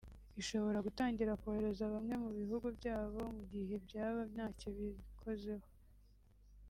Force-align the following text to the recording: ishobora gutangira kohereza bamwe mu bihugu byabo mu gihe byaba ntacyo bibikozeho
ishobora 0.41 0.83
gutangira 0.87 1.37
kohereza 1.41 1.85
bamwe 1.93 2.15
mu 2.23 2.29
bihugu 2.39 2.67
byabo 2.77 3.21
mu 3.35 3.43
gihe 3.53 3.73
byaba 3.85 4.21
ntacyo 4.33 4.67
bibikozeho 4.75 5.67